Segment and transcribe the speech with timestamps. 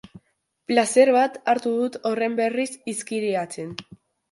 [0.71, 3.79] Plazer bat hartu dut horren berriz izkiriatzen.